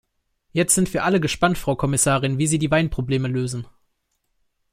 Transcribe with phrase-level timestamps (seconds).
[0.51, 3.67] Jetzt sind wir alle gespannt, Frau Kommissarin, wie Sie die Weinprobleme lösen.